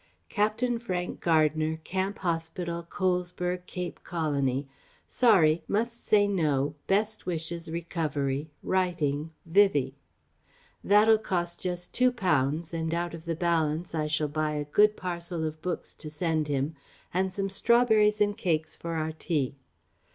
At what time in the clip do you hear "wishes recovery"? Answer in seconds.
7.27-8.49